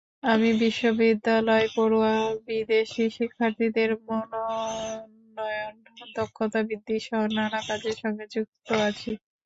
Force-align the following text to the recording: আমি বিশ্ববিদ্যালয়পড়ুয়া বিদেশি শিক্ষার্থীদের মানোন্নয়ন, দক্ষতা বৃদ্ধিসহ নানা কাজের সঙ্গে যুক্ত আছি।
আমি 0.23 0.49
বিশ্ববিদ্যালয়পড়ুয়া 0.61 2.15
বিদেশি 2.47 3.05
শিক্ষার্থীদের 3.17 3.89
মানোন্নয়ন, 4.07 5.75
দক্ষতা 6.15 6.59
বৃদ্ধিসহ 6.67 7.19
নানা 7.37 7.59
কাজের 7.67 7.95
সঙ্গে 8.01 8.25
যুক্ত 8.35 8.67
আছি। 8.87 9.11